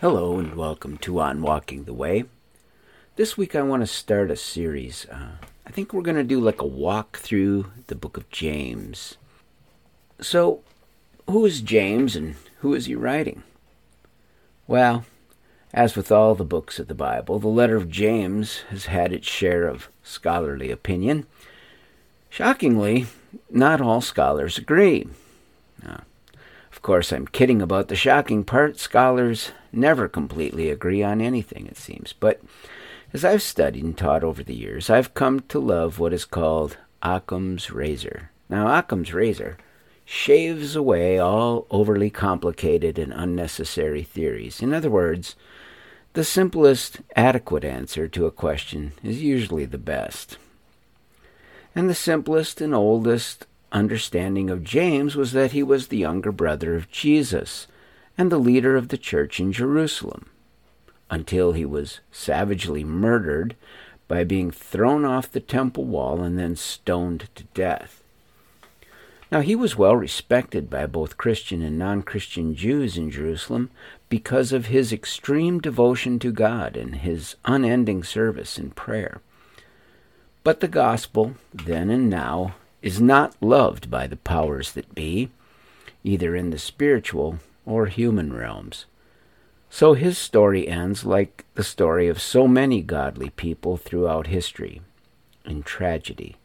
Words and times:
Hello 0.00 0.38
and 0.38 0.54
welcome 0.54 0.96
to 0.96 1.20
On 1.20 1.42
Walking 1.42 1.84
the 1.84 1.92
Way. 1.92 2.24
This 3.16 3.36
week 3.36 3.54
I 3.54 3.60
want 3.60 3.82
to 3.82 3.86
start 3.86 4.30
a 4.30 4.36
series. 4.36 5.04
Uh, 5.10 5.32
I 5.66 5.70
think 5.70 5.92
we're 5.92 6.00
going 6.00 6.16
to 6.16 6.24
do 6.24 6.40
like 6.40 6.62
a 6.62 6.66
walk 6.66 7.18
through 7.18 7.66
the 7.88 7.94
book 7.94 8.16
of 8.16 8.30
James. 8.30 9.18
So, 10.18 10.62
who 11.28 11.44
is 11.44 11.60
James 11.60 12.16
and 12.16 12.36
who 12.60 12.72
is 12.72 12.86
he 12.86 12.94
writing? 12.94 13.42
Well, 14.66 15.04
as 15.74 15.96
with 15.96 16.10
all 16.10 16.34
the 16.34 16.44
books 16.44 16.78
of 16.78 16.88
the 16.88 16.94
Bible, 16.94 17.38
the 17.38 17.48
letter 17.48 17.76
of 17.76 17.90
James 17.90 18.60
has 18.70 18.86
had 18.86 19.12
its 19.12 19.28
share 19.28 19.68
of 19.68 19.90
scholarly 20.02 20.70
opinion. 20.70 21.26
Shockingly, 22.30 23.04
not 23.50 23.82
all 23.82 24.00
scholars 24.00 24.56
agree. 24.56 25.08
Now, 25.82 26.04
of 26.72 26.82
course, 26.82 27.12
I'm 27.12 27.26
kidding 27.26 27.60
about 27.60 27.88
the 27.88 27.96
shocking 27.96 28.44
part. 28.44 28.78
Scholars 28.78 29.52
never 29.72 30.08
completely 30.08 30.70
agree 30.70 31.02
on 31.02 31.20
anything, 31.20 31.66
it 31.66 31.76
seems. 31.76 32.12
But 32.12 32.40
as 33.12 33.24
I've 33.24 33.42
studied 33.42 33.84
and 33.84 33.98
taught 33.98 34.22
over 34.22 34.42
the 34.42 34.54
years, 34.54 34.88
I've 34.88 35.14
come 35.14 35.40
to 35.40 35.58
love 35.58 35.98
what 35.98 36.12
is 36.12 36.24
called 36.24 36.76
Occam's 37.02 37.70
razor. 37.70 38.30
Now, 38.48 38.78
Occam's 38.78 39.12
razor 39.12 39.58
shaves 40.04 40.74
away 40.74 41.18
all 41.18 41.66
overly 41.70 42.10
complicated 42.10 42.98
and 42.98 43.12
unnecessary 43.12 44.02
theories. 44.02 44.60
In 44.60 44.72
other 44.72 44.90
words, 44.90 45.36
the 46.14 46.24
simplest, 46.24 47.00
adequate 47.14 47.64
answer 47.64 48.08
to 48.08 48.26
a 48.26 48.32
question 48.32 48.92
is 49.02 49.22
usually 49.22 49.64
the 49.64 49.78
best. 49.78 50.38
And 51.74 51.88
the 51.88 51.94
simplest 51.94 52.60
and 52.60 52.74
oldest 52.74 53.46
understanding 53.72 54.50
of 54.50 54.64
James 54.64 55.16
was 55.16 55.32
that 55.32 55.52
he 55.52 55.62
was 55.62 55.88
the 55.88 55.98
younger 55.98 56.32
brother 56.32 56.74
of 56.74 56.90
Jesus 56.90 57.66
and 58.16 58.30
the 58.30 58.38
leader 58.38 58.76
of 58.76 58.88
the 58.88 58.98
church 58.98 59.40
in 59.40 59.52
Jerusalem, 59.52 60.28
until 61.10 61.52
he 61.52 61.64
was 61.64 62.00
savagely 62.10 62.84
murdered 62.84 63.56
by 64.08 64.24
being 64.24 64.50
thrown 64.50 65.04
off 65.04 65.30
the 65.30 65.40
temple 65.40 65.84
wall 65.84 66.20
and 66.22 66.38
then 66.38 66.56
stoned 66.56 67.28
to 67.34 67.44
death. 67.54 68.02
Now, 69.32 69.40
he 69.40 69.54
was 69.54 69.78
well 69.78 69.94
respected 69.94 70.68
by 70.68 70.86
both 70.86 71.16
Christian 71.16 71.62
and 71.62 71.78
non 71.78 72.02
Christian 72.02 72.56
Jews 72.56 72.96
in 72.96 73.10
Jerusalem 73.10 73.70
because 74.08 74.52
of 74.52 74.66
his 74.66 74.92
extreme 74.92 75.60
devotion 75.60 76.18
to 76.18 76.32
God 76.32 76.76
and 76.76 76.96
his 76.96 77.36
unending 77.44 78.02
service 78.02 78.58
in 78.58 78.70
prayer. 78.70 79.20
But 80.42 80.58
the 80.58 80.68
gospel, 80.68 81.36
then 81.54 81.90
and 81.90 82.10
now, 82.10 82.56
is 82.82 83.00
not 83.00 83.36
loved 83.40 83.90
by 83.90 84.06
the 84.06 84.16
powers 84.16 84.72
that 84.72 84.94
be, 84.94 85.30
either 86.02 86.34
in 86.34 86.50
the 86.50 86.58
spiritual 86.58 87.38
or 87.66 87.86
human 87.86 88.32
realms. 88.32 88.86
So 89.68 89.94
his 89.94 90.18
story 90.18 90.66
ends 90.66 91.04
like 91.04 91.44
the 91.54 91.62
story 91.62 92.08
of 92.08 92.20
so 92.20 92.48
many 92.48 92.82
godly 92.82 93.30
people 93.30 93.76
throughout 93.76 94.26
history, 94.26 94.82
in 95.44 95.62
tragedy. 95.62 96.36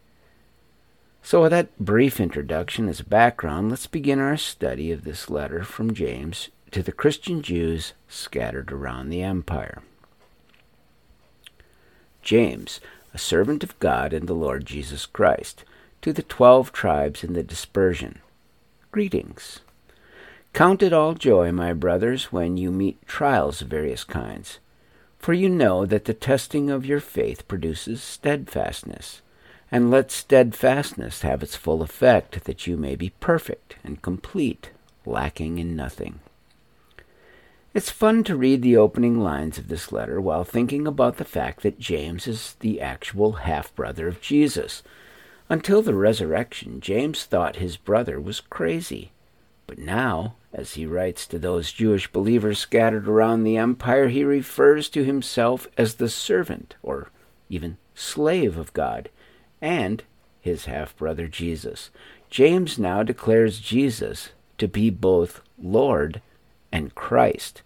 So, 1.22 1.42
with 1.42 1.50
that 1.50 1.76
brief 1.76 2.20
introduction 2.20 2.88
as 2.88 3.00
background, 3.00 3.70
let's 3.70 3.88
begin 3.88 4.20
our 4.20 4.36
study 4.36 4.92
of 4.92 5.02
this 5.02 5.28
letter 5.28 5.64
from 5.64 5.92
James 5.92 6.50
to 6.70 6.84
the 6.84 6.92
Christian 6.92 7.42
Jews 7.42 7.94
scattered 8.06 8.70
around 8.70 9.08
the 9.08 9.24
empire. 9.24 9.82
James, 12.22 12.80
a 13.12 13.18
servant 13.18 13.64
of 13.64 13.76
God 13.80 14.12
and 14.12 14.28
the 14.28 14.34
Lord 14.34 14.66
Jesus 14.66 15.04
Christ, 15.04 15.64
to 16.02 16.12
the 16.12 16.22
twelve 16.22 16.72
tribes 16.72 17.24
in 17.24 17.32
the 17.32 17.42
dispersion. 17.42 18.20
Greetings. 18.90 19.60
Count 20.52 20.82
it 20.82 20.92
all 20.92 21.14
joy, 21.14 21.52
my 21.52 21.72
brothers, 21.72 22.32
when 22.32 22.56
you 22.56 22.70
meet 22.70 23.06
trials 23.06 23.60
of 23.60 23.68
various 23.68 24.04
kinds, 24.04 24.58
for 25.18 25.32
you 25.32 25.48
know 25.48 25.84
that 25.84 26.06
the 26.06 26.14
testing 26.14 26.70
of 26.70 26.86
your 26.86 27.00
faith 27.00 27.46
produces 27.48 28.02
steadfastness. 28.02 29.20
And 29.70 29.90
let 29.90 30.12
steadfastness 30.12 31.22
have 31.22 31.42
its 31.42 31.56
full 31.56 31.82
effect, 31.82 32.44
that 32.44 32.66
you 32.66 32.76
may 32.76 32.94
be 32.94 33.10
perfect 33.18 33.76
and 33.82 34.00
complete, 34.00 34.70
lacking 35.04 35.58
in 35.58 35.74
nothing. 35.74 36.20
It's 37.74 37.90
fun 37.90 38.24
to 38.24 38.36
read 38.36 38.62
the 38.62 38.76
opening 38.76 39.20
lines 39.20 39.58
of 39.58 39.68
this 39.68 39.92
letter 39.92 40.20
while 40.20 40.44
thinking 40.44 40.86
about 40.86 41.16
the 41.18 41.24
fact 41.24 41.62
that 41.62 41.78
James 41.78 42.26
is 42.26 42.56
the 42.60 42.80
actual 42.80 43.32
half 43.32 43.74
brother 43.74 44.08
of 44.08 44.22
Jesus 44.22 44.82
until 45.48 45.82
the 45.82 45.94
resurrection, 45.94 46.80
James 46.80 47.24
thought 47.24 47.56
his 47.56 47.76
brother 47.76 48.20
was 48.20 48.40
crazy. 48.40 49.12
But 49.66 49.78
now, 49.78 50.34
as 50.52 50.74
he 50.74 50.86
writes 50.86 51.26
to 51.26 51.38
those 51.38 51.72
Jewish 51.72 52.10
believers 52.12 52.58
scattered 52.58 53.08
around 53.08 53.42
the 53.42 53.56
empire, 53.56 54.08
he 54.08 54.24
refers 54.24 54.88
to 54.90 55.04
himself 55.04 55.66
as 55.76 55.94
the 55.94 56.08
servant, 56.08 56.76
or 56.82 57.10
even 57.48 57.76
slave 57.94 58.56
of 58.56 58.72
God, 58.72 59.08
and 59.60 60.02
his 60.40 60.66
half 60.66 60.96
brother 60.96 61.26
Jesus. 61.26 61.90
James 62.30 62.78
now 62.78 63.02
declares 63.02 63.60
Jesus 63.60 64.30
to 64.58 64.68
be 64.68 64.90
both 64.90 65.42
Lord 65.60 66.20
and 66.72 66.94
Christ. 66.94 67.62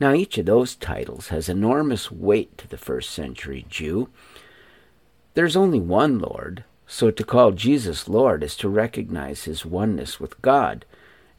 Now, 0.00 0.12
each 0.12 0.38
of 0.38 0.46
those 0.46 0.76
titles 0.76 1.28
has 1.28 1.48
enormous 1.48 2.10
weight 2.10 2.56
to 2.58 2.68
the 2.68 2.76
first 2.76 3.10
century 3.10 3.66
Jew. 3.68 4.08
There's 5.34 5.56
only 5.56 5.80
one 5.80 6.18
Lord, 6.18 6.64
so 6.90 7.10
to 7.10 7.22
call 7.22 7.52
Jesus 7.52 8.08
Lord 8.08 8.42
is 8.42 8.56
to 8.56 8.68
recognize 8.68 9.44
his 9.44 9.64
oneness 9.64 10.18
with 10.18 10.40
God, 10.40 10.86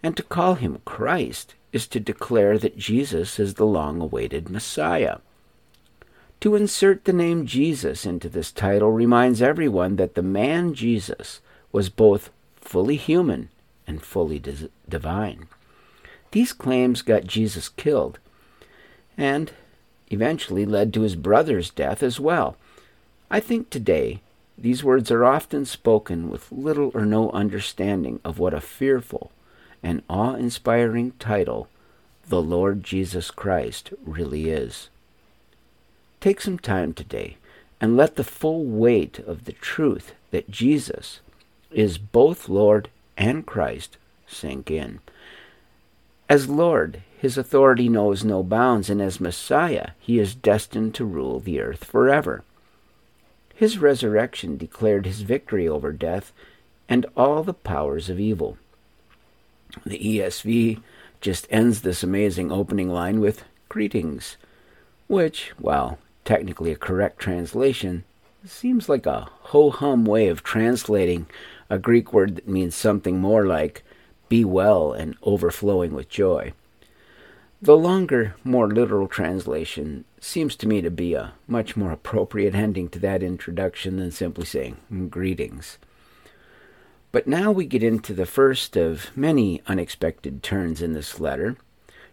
and 0.04 0.16
to 0.16 0.24
call 0.24 0.54
him 0.54 0.80
Christ 0.86 1.56
is 1.74 1.88
to 1.88 2.00
declare 2.00 2.60
that 2.60 2.78
Jesus 2.78 3.40
is 3.40 3.56
the 3.56 3.66
long 3.66 4.00
awaited 4.00 4.50
Messiah. 4.50 5.18
To 6.42 6.56
insert 6.56 7.04
the 7.04 7.14
name 7.14 7.48
Jesus 7.48 8.06
into 8.06 8.30
this 8.30 8.52
title 8.52 8.92
reminds 8.92 9.42
everyone 9.42 9.96
that 9.98 10.14
the 10.14 10.22
man 10.22 10.74
Jesus 10.74 11.42
was 11.72 11.90
both 11.90 12.30
fully 12.56 12.96
human 12.96 13.50
and 13.88 14.02
fully 14.02 14.42
divine. 14.88 15.48
These 16.32 16.54
claims 16.54 17.02
got 17.02 17.24
Jesus 17.26 17.70
killed 17.70 18.20
and 19.18 19.52
eventually 20.12 20.66
led 20.66 20.94
to 20.94 21.02
his 21.02 21.16
brother's 21.16 21.72
death 21.72 22.04
as 22.04 22.20
well. 22.20 22.56
I 23.32 23.40
think 23.40 23.70
today 23.70 24.22
these 24.62 24.84
words 24.84 25.10
are 25.10 25.24
often 25.24 25.66
spoken 25.66 26.30
with 26.30 26.52
little 26.52 26.92
or 26.94 27.06
no 27.06 27.32
understanding 27.32 28.20
of 28.26 28.40
what 28.40 28.54
a 28.54 28.60
fearful 28.60 29.32
and 29.82 30.04
awe 30.10 30.36
inspiring 30.36 31.14
title 31.20 31.70
the 32.28 32.42
Lord 32.42 32.84
Jesus 32.84 33.32
Christ 33.32 33.94
really 34.06 34.50
is. 34.50 34.90
Take 36.20 36.42
some 36.42 36.60
time 36.60 36.94
today 36.94 37.38
and 37.80 37.96
let 37.96 38.16
the 38.16 38.24
full 38.24 38.66
weight 38.66 39.20
of 39.20 39.46
the 39.46 39.54
truth 39.54 40.14
that 40.32 40.52
Jesus 40.52 41.22
is 41.72 41.98
both 41.98 42.50
Lord 42.50 42.90
and 43.18 43.46
Christ 43.46 43.98
sink 44.28 44.70
in. 44.70 45.00
As 46.28 46.50
Lord, 46.50 47.02
his 47.18 47.38
authority 47.38 47.90
knows 47.90 48.24
no 48.24 48.44
bounds, 48.44 48.90
and 48.90 49.02
as 49.02 49.20
Messiah, 49.20 49.92
he 50.00 50.20
is 50.20 50.36
destined 50.36 50.94
to 50.96 51.06
rule 51.06 51.40
the 51.40 51.60
earth 51.60 51.86
forever. 51.86 52.44
His 53.60 53.78
resurrection 53.78 54.56
declared 54.56 55.06
his 55.06 55.20
victory 55.20 55.68
over 55.68 55.92
death 55.92 56.32
and 56.88 57.06
all 57.18 57.44
the 57.44 57.54
powers 57.54 58.10
of 58.10 58.18
evil. 58.18 58.58
The 59.86 60.00
ESV 60.00 60.82
just 61.20 61.46
ends 61.50 61.82
this 61.82 62.02
amazing 62.02 62.54
opening 62.54 62.88
line 62.88 63.20
with 63.20 63.44
greetings, 63.68 64.38
which, 65.08 65.50
while 65.58 66.00
technically 66.24 66.72
a 66.72 66.78
correct 66.78 67.20
translation, 67.20 68.06
seems 68.46 68.88
like 68.88 69.06
a 69.06 69.28
ho 69.52 69.72
hum 69.72 70.06
way 70.06 70.30
of 70.30 70.42
translating 70.42 71.26
a 71.70 71.78
Greek 71.78 72.14
word 72.14 72.38
that 72.38 72.48
means 72.48 72.76
something 72.76 73.20
more 73.20 73.46
like 73.46 73.84
be 74.30 74.46
well 74.46 74.94
and 74.94 75.18
overflowing 75.22 75.94
with 75.94 76.08
joy. 76.08 76.54
The 77.62 77.76
longer, 77.76 78.36
more 78.46 78.70
literal 78.70 79.10
translation 79.10 80.06
seems 80.22 80.56
to 80.58 80.68
me 80.68 80.82
to 80.82 80.90
be 80.90 81.14
a 81.14 81.34
much 81.46 81.76
more 81.76 81.92
appropriate 81.92 82.56
ending 82.56 82.88
to 82.90 83.00
that 83.00 83.22
introduction 83.22 83.98
than 83.98 84.12
simply 84.12 84.46
saying 84.46 84.78
greetings. 85.10 85.78
But 87.12 87.28
now 87.28 87.52
we 87.52 87.66
get 87.66 87.84
into 87.84 88.14
the 88.14 88.26
first 88.26 88.78
of 88.78 89.12
many 89.14 89.62
unexpected 89.68 90.42
turns 90.42 90.82
in 90.82 90.94
this 90.94 91.20
letter. 91.20 91.58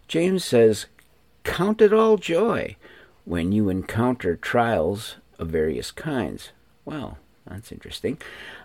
James 0.09 0.43
says, 0.43 0.87
Count 1.45 1.81
it 1.81 1.93
all 1.93 2.17
joy 2.17 2.75
when 3.23 3.53
you 3.53 3.69
encounter 3.69 4.35
trials 4.35 5.15
of 5.39 5.47
various 5.47 5.91
kinds. 5.91 6.49
Well, 6.83 7.19
that's 7.45 7.71
interesting. 7.71 8.17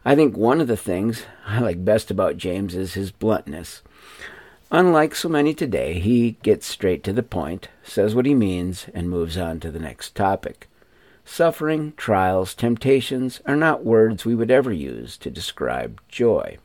I 0.05 0.17
think 0.17 0.37
one 0.37 0.61
of 0.61 0.67
the 0.67 0.77
things 0.77 1.27
I 1.47 1.61
like 1.61 1.85
best 1.85 2.11
about 2.11 2.39
James 2.39 2.75
is 2.75 2.95
his 2.95 3.13
bluntness. 3.13 3.83
Unlike 4.75 5.15
so 5.15 5.29
many 5.29 5.53
today, 5.53 5.99
he 5.99 6.39
gets 6.43 6.67
straight 6.67 7.05
to 7.05 7.13
the 7.13 7.23
point, 7.23 7.69
says 7.83 8.15
what 8.15 8.25
he 8.25 8.33
means, 8.33 8.87
and 8.95 9.11
moves 9.11 9.37
on 9.37 9.61
to 9.61 9.71
the 9.71 9.79
next 9.79 10.15
topic. 10.15 10.67
Suffering, 11.27 11.93
trials, 11.99 12.55
temptations 12.55 13.43
are 13.45 13.55
not 13.55 13.85
words 13.85 14.25
we 14.25 14.35
would 14.35 14.51
ever 14.51 14.73
use 14.73 15.19
to 15.19 15.31
describe 15.31 16.01
joy. 16.09 16.57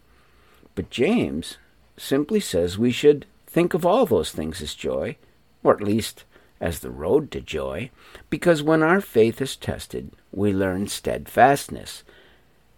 But 0.74 0.90
James 0.90 1.58
simply 1.98 2.40
says 2.40 2.78
we 2.78 2.94
should 2.94 3.26
think 3.46 3.74
of 3.74 3.86
all 3.86 4.06
those 4.06 4.32
things 4.32 4.62
as 4.62 4.74
joy 4.74 5.18
or 5.62 5.74
at 5.74 5.84
least 5.84 6.24
as 6.62 6.80
the 6.80 6.90
road 6.90 7.30
to 7.32 7.42
joy, 7.42 7.92
because 8.30 8.64
when 8.64 8.84
our 8.84 9.02
faith 9.02 9.42
is 9.42 9.58
tested, 9.58 10.12
we 10.32 10.54
learn 10.54 10.88
steadfastness. 10.88 12.04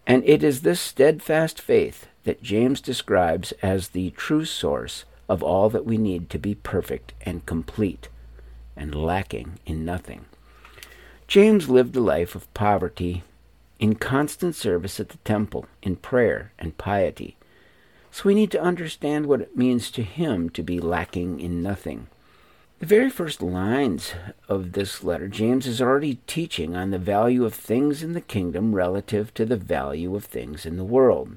And 0.07 0.23
it 0.25 0.43
is 0.43 0.61
this 0.61 0.79
steadfast 0.79 1.61
faith 1.61 2.07
that 2.23 2.41
James 2.41 2.81
describes 2.81 3.51
as 3.61 3.89
the 3.89 4.09
true 4.11 4.43
source 4.43 5.05
of 5.29 5.43
all 5.43 5.69
that 5.69 5.85
we 5.85 5.97
need 5.97 6.29
to 6.31 6.39
be 6.39 6.55
perfect 6.55 7.13
and 7.21 7.45
complete, 7.45 8.09
and 8.75 8.93
lacking 8.95 9.59
in 9.65 9.85
nothing. 9.85 10.25
James 11.27 11.69
lived 11.69 11.95
a 11.95 12.01
life 12.01 12.33
of 12.33 12.51
poverty 12.53 13.23
in 13.77 13.95
constant 13.95 14.55
service 14.55 14.99
at 14.99 15.09
the 15.09 15.17
temple, 15.19 15.65
in 15.81 15.95
prayer 15.95 16.51
and 16.57 16.77
piety. 16.77 17.37
So 18.11 18.23
we 18.25 18.33
need 18.33 18.51
to 18.51 18.61
understand 18.61 19.27
what 19.27 19.41
it 19.41 19.55
means 19.55 19.91
to 19.91 20.03
him 20.03 20.49
to 20.49 20.63
be 20.63 20.79
lacking 20.79 21.39
in 21.39 21.61
nothing. 21.61 22.07
The 22.79 22.85
very 22.85 23.09
first 23.09 23.41
lines 23.41 24.13
of 24.47 24.71
this 24.71 25.03
letter, 25.03 25.27
James 25.27 25.67
is 25.67 25.81
already 25.81 26.19
teaching 26.25 26.75
on 26.75 26.91
the 26.91 26.97
value 26.97 27.45
of 27.45 27.53
things 27.53 28.01
in 28.01 28.13
the 28.13 28.21
kingdom 28.21 28.73
relative 28.73 29.33
to 29.35 29.45
the 29.45 29.57
value 29.57 30.15
of 30.15 30.25
things 30.25 30.65
in 30.65 30.77
the 30.77 30.83
world. 30.83 31.35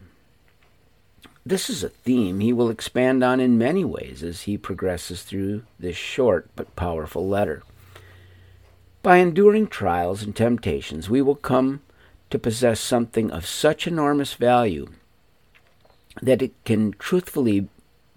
This 1.45 1.69
is 1.69 1.83
a 1.83 1.89
theme 1.89 2.39
he 2.39 2.53
will 2.53 2.71
expand 2.71 3.25
on 3.25 3.41
in 3.41 3.59
many 3.59 3.85
ways 3.85 4.23
as 4.23 4.43
he 4.43 4.57
progresses 4.57 5.25
through 5.25 5.65
this 5.79 5.97
short 5.97 6.49
but 6.55 6.77
powerful 6.77 7.27
letter. 7.27 7.63
By 9.03 9.17
enduring 9.17 9.67
trials 9.67 10.23
and 10.23 10.37
temptations, 10.37 11.11
we 11.11 11.21
will 11.21 11.35
come 11.35 11.81
to 12.31 12.39
possess 12.39 12.79
something 12.79 13.33
of 13.33 13.45
such 13.45 13.89
enormous 13.89 14.35
value 14.35 14.87
that 16.21 16.43
it 16.43 16.53
can 16.65 16.95
truthfully 16.99 17.69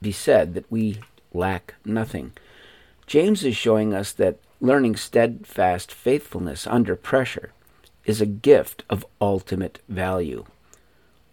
be 0.01 0.11
said 0.11 0.53
that 0.53 0.71
we 0.71 0.99
lack 1.33 1.73
nothing. 1.83 2.33
James 3.07 3.43
is 3.43 3.57
showing 3.57 3.93
us 3.93 4.11
that 4.11 4.37
learning 4.61 4.95
steadfast 4.95 5.91
faithfulness 5.91 6.67
under 6.67 6.95
pressure 6.95 7.51
is 8.05 8.21
a 8.21 8.25
gift 8.27 8.83
of 8.87 9.05
ultimate 9.19 9.79
value. 9.89 10.45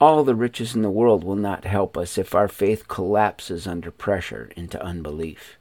All 0.02 0.25
the 0.25 0.34
riches 0.34 0.75
in 0.75 0.82
the 0.82 0.90
world 0.90 1.22
will 1.22 1.37
not 1.37 1.64
help 1.64 1.96
us 1.96 2.19
if 2.19 2.34
our 2.34 2.49
faith 2.49 2.88
collapses 2.88 3.69
under 3.69 3.93
pressure 3.93 4.50
into 4.56 4.82
unbelief. 4.82 5.58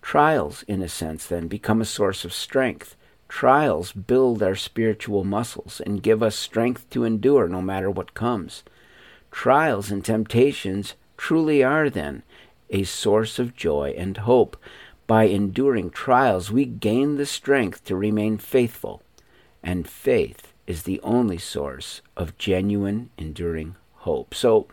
Trials, 0.00 0.62
in 0.68 0.80
a 0.82 0.88
sense, 0.88 1.26
then, 1.26 1.48
become 1.48 1.80
a 1.80 1.84
source 1.84 2.24
of 2.24 2.32
strength. 2.32 2.94
Trials 3.28 3.90
build 3.90 4.40
our 4.40 4.54
spiritual 4.54 5.24
muscles 5.24 5.80
and 5.84 6.00
give 6.00 6.22
us 6.22 6.36
strength 6.36 6.88
to 6.90 7.02
endure 7.02 7.48
no 7.48 7.60
matter 7.60 7.90
what 7.90 8.14
comes. 8.14 8.62
Trials 9.32 9.90
and 9.90 10.04
temptations 10.04 10.94
truly 11.16 11.60
are, 11.60 11.90
then, 11.90 12.22
a 12.70 12.84
source 12.84 13.40
of 13.40 13.56
joy 13.56 13.96
and 13.98 14.18
hope 14.18 14.56
by 15.08 15.24
enduring 15.24 15.90
trials, 15.90 16.52
we 16.52 16.66
gain 16.66 17.16
the 17.16 17.26
strength 17.26 17.84
to 17.86 17.96
remain 17.96 18.38
faithful, 18.38 19.02
and 19.60 19.88
faith 19.88 20.53
is 20.66 20.82
the 20.82 21.00
only 21.02 21.38
source 21.38 22.00
of 22.16 22.38
genuine, 22.38 23.10
enduring 23.18 23.76
hope. 23.98 24.34
So, 24.34 24.66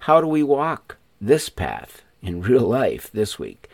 how 0.00 0.20
do 0.20 0.26
we 0.26 0.42
walk 0.42 0.96
this 1.20 1.48
path 1.48 2.02
in 2.22 2.42
real 2.42 2.66
life 2.66 3.10
this 3.12 3.38
week? 3.38 3.68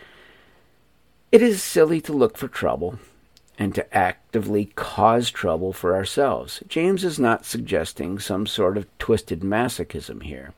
It 1.33 1.43
is 1.43 1.63
silly 1.63 2.01
to 2.03 2.13
look 2.13 2.37
for 2.37 2.49
trouble 2.49 2.99
and 3.59 3.75
to 3.75 3.97
actively 3.97 4.73
cause 4.75 5.31
trouble 5.31 5.73
for 5.73 5.95
ourselves. 5.95 6.63
James 6.67 7.05
is 7.05 7.19
not 7.19 7.45
suggesting 7.45 8.19
some 8.19 8.47
sort 8.47 8.77
of 8.77 8.87
twisted 8.99 9.41
masochism 9.41 10.23
here. 10.23 10.55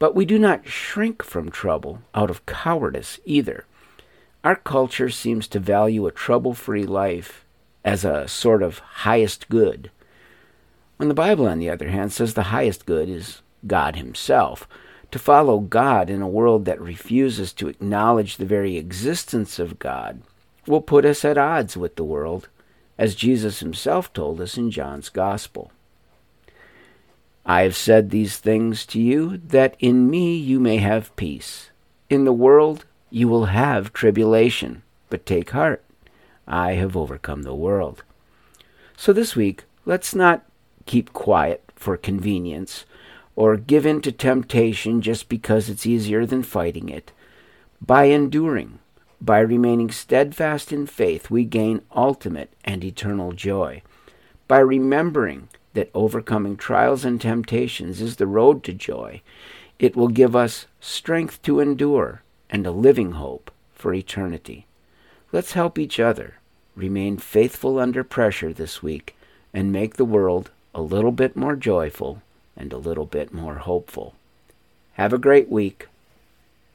But 0.00 0.14
we 0.14 0.24
do 0.24 0.38
not 0.38 0.66
shrink 0.66 1.22
from 1.22 1.50
trouble 1.50 2.02
out 2.14 2.28
of 2.28 2.44
cowardice 2.46 3.20
either. 3.24 3.64
Our 4.42 4.56
culture 4.56 5.10
seems 5.10 5.46
to 5.48 5.60
value 5.60 6.06
a 6.06 6.10
trouble 6.10 6.54
free 6.54 6.84
life 6.84 7.44
as 7.84 8.04
a 8.04 8.26
sort 8.26 8.62
of 8.62 8.78
highest 8.78 9.48
good. 9.48 9.90
When 11.00 11.08
the 11.08 11.14
Bible, 11.14 11.46
on 11.46 11.60
the 11.60 11.70
other 11.70 11.88
hand, 11.88 12.12
says 12.12 12.34
the 12.34 12.52
highest 12.52 12.84
good 12.84 13.08
is 13.08 13.40
God 13.66 13.96
Himself. 13.96 14.68
To 15.12 15.18
follow 15.18 15.58
God 15.58 16.10
in 16.10 16.20
a 16.20 16.28
world 16.28 16.66
that 16.66 16.78
refuses 16.78 17.54
to 17.54 17.68
acknowledge 17.68 18.36
the 18.36 18.44
very 18.44 18.76
existence 18.76 19.58
of 19.58 19.78
God 19.78 20.20
will 20.66 20.82
put 20.82 21.06
us 21.06 21.24
at 21.24 21.38
odds 21.38 21.74
with 21.74 21.96
the 21.96 22.04
world, 22.04 22.50
as 22.98 23.14
Jesus 23.14 23.60
Himself 23.60 24.12
told 24.12 24.42
us 24.42 24.58
in 24.58 24.70
John's 24.70 25.08
Gospel. 25.08 25.72
I 27.46 27.62
have 27.62 27.76
said 27.78 28.10
these 28.10 28.36
things 28.36 28.84
to 28.88 29.00
you, 29.00 29.38
that 29.38 29.76
in 29.78 30.10
me 30.10 30.36
you 30.36 30.60
may 30.60 30.76
have 30.76 31.16
peace. 31.16 31.70
In 32.10 32.26
the 32.26 32.32
world 32.34 32.84
you 33.08 33.26
will 33.26 33.46
have 33.46 33.94
tribulation, 33.94 34.82
but 35.08 35.24
take 35.24 35.52
heart. 35.52 35.82
I 36.46 36.72
have 36.72 36.94
overcome 36.94 37.44
the 37.44 37.54
world. 37.54 38.02
So 38.98 39.14
this 39.14 39.34
week, 39.34 39.64
let's 39.86 40.14
not 40.14 40.44
keep 40.90 41.12
quiet 41.12 41.62
for 41.76 41.96
convenience 41.96 42.84
or 43.36 43.56
give 43.56 43.86
in 43.86 44.00
to 44.02 44.10
temptation 44.10 45.00
just 45.00 45.28
because 45.28 45.68
it's 45.68 45.86
easier 45.86 46.26
than 46.26 46.42
fighting 46.42 46.88
it. 46.88 47.12
By 47.80 48.06
enduring, 48.06 48.80
by 49.20 49.38
remaining 49.38 49.92
steadfast 49.92 50.72
in 50.72 50.88
faith, 50.88 51.30
we 51.30 51.44
gain 51.44 51.82
ultimate 51.94 52.52
and 52.64 52.82
eternal 52.82 53.30
joy. 53.30 53.82
By 54.48 54.58
remembering 54.58 55.48
that 55.74 55.92
overcoming 55.94 56.56
trials 56.56 57.04
and 57.04 57.20
temptations 57.20 58.00
is 58.00 58.16
the 58.16 58.26
road 58.26 58.64
to 58.64 58.72
joy, 58.72 59.22
it 59.78 59.94
will 59.94 60.08
give 60.08 60.34
us 60.34 60.66
strength 60.80 61.40
to 61.42 61.60
endure 61.60 62.22
and 62.50 62.66
a 62.66 62.72
living 62.72 63.12
hope 63.12 63.52
for 63.72 63.94
eternity. 63.94 64.66
Let's 65.30 65.52
help 65.52 65.78
each 65.78 66.00
other 66.00 66.40
remain 66.74 67.16
faithful 67.16 67.78
under 67.78 68.02
pressure 68.02 68.52
this 68.52 68.82
week 68.82 69.16
and 69.54 69.70
make 69.70 69.94
the 69.94 70.04
world 70.04 70.50
a 70.74 70.82
little 70.82 71.12
bit 71.12 71.36
more 71.36 71.56
joyful 71.56 72.22
and 72.56 72.72
a 72.72 72.78
little 72.78 73.06
bit 73.06 73.32
more 73.32 73.56
hopeful. 73.56 74.14
Have 74.94 75.12
a 75.12 75.18
great 75.18 75.48
week. 75.48 75.88